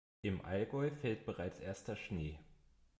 Im 0.23 0.43
Allgäu 0.43 0.89
fällt 0.89 1.27
bereits 1.27 1.59
erster 1.59 1.95
Schnee. 1.95 2.39